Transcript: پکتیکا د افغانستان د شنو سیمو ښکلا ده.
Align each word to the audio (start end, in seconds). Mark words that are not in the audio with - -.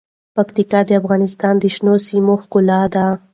پکتیکا 0.35 0.79
د 0.87 0.89
افغانستان 1.01 1.53
د 1.59 1.63
شنو 1.75 1.95
سیمو 2.07 2.33
ښکلا 2.43 2.81
ده. 2.93 3.05